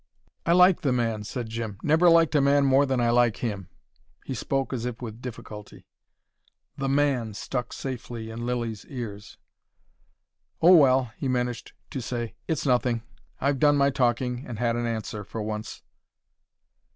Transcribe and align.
"I 0.47 0.53
like 0.53 0.81
the 0.81 0.91
man," 0.91 1.23
said 1.25 1.47
Jim. 1.47 1.77
"Never 1.83 2.09
liked 2.09 2.33
a 2.33 2.41
man 2.41 2.65
more 2.65 2.87
than 2.87 2.99
I 2.99 3.11
like 3.11 3.37
him." 3.37 3.69
He 4.25 4.33
spoke 4.33 4.73
as 4.73 4.83
if 4.83 4.99
with 4.99 5.21
difficulty. 5.21 5.85
"The 6.75 6.89
man" 6.89 7.35
stuck 7.35 7.71
safely 7.71 8.31
in 8.31 8.43
Lilly's 8.43 8.83
ears. 8.85 9.37
"Oh, 10.59 10.75
well," 10.75 11.11
he 11.17 11.27
managed 11.27 11.73
to 11.91 12.01
say. 12.01 12.33
"It's 12.47 12.65
nothing. 12.65 13.03
I've 13.39 13.59
done 13.59 13.77
my 13.77 13.91
talking 13.91 14.43
and 14.47 14.57
had 14.57 14.75
an 14.75 14.87
answer, 14.87 15.23
for 15.23 15.43
once." 15.43 15.83